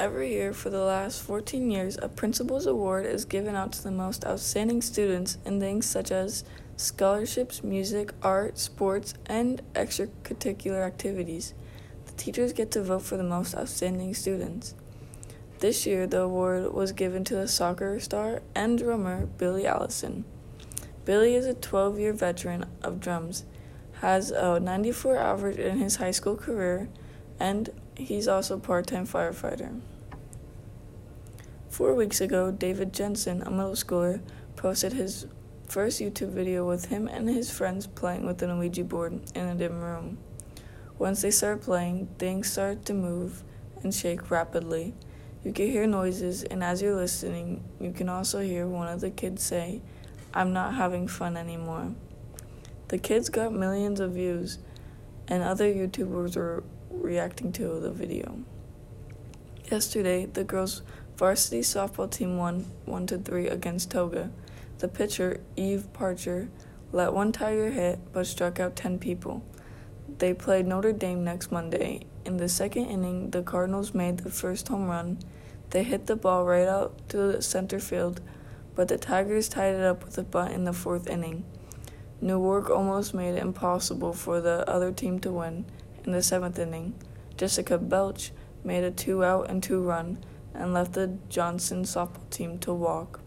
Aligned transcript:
Every 0.00 0.30
year 0.32 0.52
for 0.52 0.70
the 0.70 0.84
last 0.84 1.20
14 1.22 1.72
years, 1.72 1.98
a 2.00 2.08
Principal's 2.08 2.66
Award 2.66 3.04
is 3.04 3.24
given 3.24 3.56
out 3.56 3.72
to 3.72 3.82
the 3.82 3.90
most 3.90 4.24
outstanding 4.24 4.80
students 4.80 5.38
in 5.44 5.58
things 5.58 5.86
such 5.86 6.12
as 6.12 6.44
scholarships, 6.76 7.64
music, 7.64 8.12
art, 8.22 8.58
sports, 8.58 9.14
and 9.26 9.60
extracurricular 9.74 10.86
activities. 10.86 11.52
The 12.06 12.12
teachers 12.12 12.52
get 12.52 12.70
to 12.72 12.82
vote 12.84 13.02
for 13.02 13.16
the 13.16 13.24
most 13.24 13.56
outstanding 13.56 14.14
students. 14.14 14.76
This 15.58 15.84
year, 15.84 16.06
the 16.06 16.20
award 16.20 16.72
was 16.72 16.92
given 16.92 17.24
to 17.24 17.34
the 17.34 17.48
soccer 17.48 17.98
star 17.98 18.42
and 18.54 18.78
drummer 18.78 19.26
Billy 19.26 19.66
Allison. 19.66 20.24
Billy 21.06 21.34
is 21.34 21.46
a 21.46 21.54
12 21.54 21.98
year 21.98 22.12
veteran 22.12 22.66
of 22.82 23.00
drums, 23.00 23.44
has 23.94 24.30
a 24.30 24.60
94 24.60 25.16
average 25.16 25.58
in 25.58 25.78
his 25.78 25.96
high 25.96 26.12
school 26.12 26.36
career, 26.36 26.88
and 27.40 27.70
he's 27.96 28.28
also 28.28 28.56
a 28.56 28.60
part 28.60 28.86
time 28.86 29.06
firefighter. 29.06 29.80
Four 31.68 31.94
weeks 31.94 32.20
ago, 32.20 32.50
David 32.50 32.92
Jensen, 32.92 33.42
a 33.42 33.50
middle 33.50 33.72
schooler, 33.72 34.20
posted 34.56 34.94
his 34.94 35.26
first 35.68 36.00
YouTube 36.00 36.30
video 36.30 36.66
with 36.66 36.86
him 36.86 37.06
and 37.06 37.28
his 37.28 37.50
friends 37.50 37.86
playing 37.86 38.26
with 38.26 38.42
an 38.42 38.58
Ouija 38.58 38.84
board 38.84 39.20
in 39.34 39.46
a 39.46 39.54
dim 39.54 39.80
room. 39.80 40.18
Once 40.98 41.22
they 41.22 41.30
started 41.30 41.62
playing, 41.62 42.08
things 42.18 42.50
started 42.50 42.84
to 42.86 42.94
move 42.94 43.44
and 43.82 43.94
shake 43.94 44.30
rapidly. 44.30 44.94
You 45.44 45.52
can 45.52 45.70
hear 45.70 45.86
noises, 45.86 46.42
and 46.42 46.64
as 46.64 46.82
you're 46.82 46.96
listening, 46.96 47.62
you 47.78 47.92
can 47.92 48.08
also 48.08 48.40
hear 48.40 48.66
one 48.66 48.88
of 48.88 49.00
the 49.00 49.10
kids 49.10 49.44
say, 49.44 49.80
I'm 50.34 50.52
not 50.52 50.74
having 50.74 51.06
fun 51.06 51.36
anymore. 51.36 51.92
The 52.88 52.98
kids 52.98 53.28
got 53.28 53.52
millions 53.52 54.00
of 54.00 54.12
views, 54.12 54.58
and 55.28 55.42
other 55.42 55.72
YouTubers 55.72 56.36
were 56.36 56.64
reacting 56.90 57.52
to 57.52 57.80
the 57.80 57.90
video. 57.90 58.38
Yesterday, 59.70 60.26
the 60.26 60.44
girls' 60.44 60.82
varsity 61.16 61.60
softball 61.60 62.10
team 62.10 62.36
won 62.38 62.66
1 62.86 63.06
to 63.08 63.18
3 63.18 63.48
against 63.48 63.90
Toga. 63.90 64.30
The 64.78 64.88
pitcher, 64.88 65.40
Eve 65.56 65.92
Parcher, 65.92 66.48
let 66.92 67.12
one 67.12 67.32
tiger 67.32 67.70
hit 67.70 67.98
but 68.12 68.26
struck 68.26 68.58
out 68.58 68.76
10 68.76 68.98
people. 68.98 69.42
They 70.18 70.32
played 70.32 70.66
Notre 70.66 70.92
Dame 70.92 71.22
next 71.22 71.52
Monday. 71.52 72.06
In 72.24 72.38
the 72.38 72.48
second 72.48 72.86
inning, 72.86 73.30
the 73.30 73.42
Cardinals 73.42 73.92
made 73.92 74.18
the 74.18 74.30
first 74.30 74.68
home 74.68 74.86
run. 74.86 75.18
They 75.70 75.82
hit 75.82 76.06
the 76.06 76.16
ball 76.16 76.44
right 76.44 76.66
out 76.66 77.08
to 77.10 77.16
the 77.18 77.42
center 77.42 77.78
field, 77.78 78.22
but 78.74 78.88
the 78.88 78.96
Tigers 78.96 79.48
tied 79.48 79.74
it 79.74 79.82
up 79.82 80.04
with 80.04 80.16
a 80.16 80.22
bunt 80.22 80.54
in 80.54 80.64
the 80.64 80.72
fourth 80.72 81.08
inning. 81.08 81.44
Newark 82.20 82.70
almost 82.70 83.12
made 83.12 83.34
it 83.34 83.42
impossible 83.42 84.12
for 84.12 84.40
the 84.40 84.68
other 84.68 84.92
team 84.92 85.18
to 85.20 85.30
win 85.30 85.66
in 86.08 86.12
the 86.12 86.22
seventh 86.22 86.58
inning. 86.58 86.94
Jessica 87.36 87.76
Belch 87.76 88.32
made 88.64 88.82
a 88.82 88.90
two 88.90 89.22
out 89.22 89.50
and 89.50 89.62
two 89.62 89.82
run 89.82 90.24
and 90.54 90.72
left 90.72 90.94
the 90.94 91.18
Johnson 91.28 91.82
softball 91.82 92.30
team 92.30 92.58
to 92.60 92.72
walk. 92.72 93.20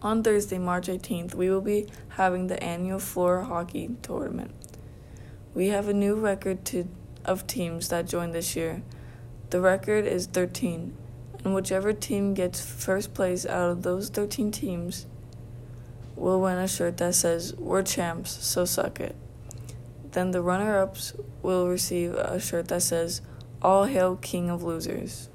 On 0.00 0.22
Thursday, 0.22 0.56
March 0.56 0.86
18th, 0.86 1.34
we 1.34 1.50
will 1.50 1.60
be 1.60 1.88
having 2.10 2.46
the 2.46 2.62
annual 2.62 3.00
floor 3.00 3.42
hockey 3.42 3.90
tournament. 4.02 4.52
We 5.52 5.66
have 5.68 5.88
a 5.88 5.92
new 5.92 6.14
record 6.14 6.64
to, 6.66 6.88
of 7.24 7.48
teams 7.48 7.88
that 7.88 8.06
joined 8.06 8.32
this 8.32 8.54
year. 8.54 8.84
The 9.50 9.60
record 9.60 10.06
is 10.06 10.26
13, 10.26 10.96
and 11.42 11.54
whichever 11.56 11.92
team 11.92 12.34
gets 12.34 12.64
first 12.64 13.14
place 13.14 13.44
out 13.44 13.70
of 13.70 13.82
those 13.82 14.10
13 14.10 14.52
teams 14.52 15.06
will 16.14 16.40
win 16.40 16.58
a 16.58 16.68
shirt 16.68 16.98
that 16.98 17.16
says, 17.16 17.52
We're 17.56 17.82
champs, 17.82 18.30
so 18.46 18.64
suck 18.64 19.00
it. 19.00 19.16
Then 20.18 20.32
the 20.32 20.42
runner 20.42 20.80
ups 20.80 21.14
will 21.42 21.68
receive 21.68 22.12
a 22.14 22.40
shirt 22.40 22.66
that 22.66 22.82
says, 22.82 23.22
All 23.62 23.84
Hail 23.84 24.16
King 24.16 24.50
of 24.50 24.64
Losers. 24.64 25.28